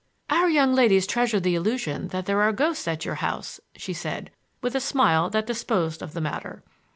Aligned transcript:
"Our 0.31 0.49
young 0.49 0.73
ladies 0.73 1.05
treasure 1.05 1.39
the 1.39 1.53
illusion 1.53 2.07
that 2.07 2.25
there 2.25 2.41
are 2.41 2.51
ghosts 2.51 2.87
at 2.87 3.05
your 3.05 3.13
house" 3.21 3.59
she 3.75 3.93
said, 3.93 4.31
with 4.59 4.73
a 4.73 4.79
smile 4.79 5.29
that 5.29 5.45
disposed 5.45 6.01
of 6.01 6.13
the 6.13 6.21
matter. 6.21 6.63